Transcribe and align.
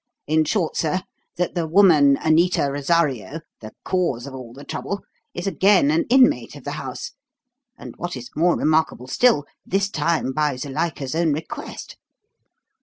In 0.25 0.45
short, 0.45 0.75
sir, 0.77 1.03
that 1.37 1.53
the 1.53 1.67
woman 1.67 2.17
Anita 2.19 2.63
Rosario, 2.71 3.41
the 3.59 3.71
cause 3.85 4.25
of 4.25 4.33
all 4.33 4.51
the 4.51 4.63
trouble, 4.63 5.03
is 5.35 5.45
again 5.45 5.91
an 5.91 6.05
inmate 6.09 6.55
of 6.55 6.63
the 6.63 6.71
house; 6.71 7.11
and 7.77 7.93
what 7.97 8.17
is 8.17 8.31
more 8.35 8.57
remarkable 8.57 9.05
still, 9.05 9.45
this 9.63 9.91
time 9.91 10.33
by 10.33 10.55
Zuilika's 10.55 11.13
own 11.13 11.33
request." 11.33 11.97